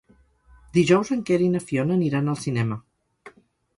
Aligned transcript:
Dijous 0.77 1.11
en 1.15 1.21
Quer 1.27 1.39
i 1.47 1.49
na 1.57 1.63
Fiona 1.67 1.99
aniran 1.99 2.33
al 2.33 2.43
cinema. 2.47 2.79